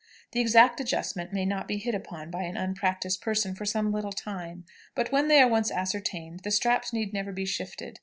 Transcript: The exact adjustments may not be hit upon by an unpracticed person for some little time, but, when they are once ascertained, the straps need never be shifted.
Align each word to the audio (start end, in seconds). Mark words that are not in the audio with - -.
The 0.31 0.39
exact 0.39 0.79
adjustments 0.81 1.31
may 1.31 1.45
not 1.45 1.67
be 1.67 1.77
hit 1.77 1.93
upon 1.93 2.31
by 2.31 2.41
an 2.41 2.57
unpracticed 2.57 3.21
person 3.21 3.53
for 3.53 3.67
some 3.67 3.91
little 3.91 4.11
time, 4.11 4.65
but, 4.95 5.11
when 5.11 5.27
they 5.27 5.39
are 5.39 5.47
once 5.47 5.69
ascertained, 5.69 6.39
the 6.39 6.49
straps 6.49 6.91
need 6.91 7.13
never 7.13 7.31
be 7.31 7.45
shifted. 7.45 7.99